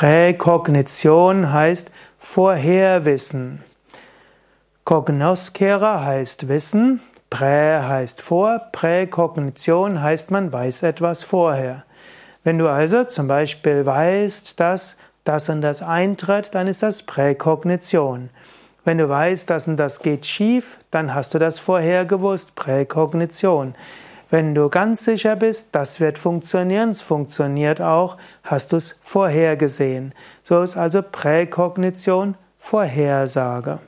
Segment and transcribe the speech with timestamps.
[0.00, 3.62] Präkognition heißt Vorherwissen.
[4.84, 11.84] Cognoscere heißt Wissen, Prä heißt vor, Präkognition heißt man weiß etwas vorher.
[12.44, 18.30] Wenn du also zum Beispiel weißt, dass das und das eintritt, dann ist das Präkognition.
[18.86, 23.74] Wenn du weißt, das und das geht schief, dann hast du das vorher gewusst, Präkognition.
[24.30, 30.14] Wenn du ganz sicher bist, das wird funktionieren, es funktioniert auch, hast du es vorhergesehen.
[30.44, 33.80] So ist also Präkognition Vorhersage.